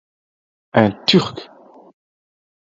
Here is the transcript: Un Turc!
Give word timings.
Un 0.73 0.89
Turc! 1.05 1.47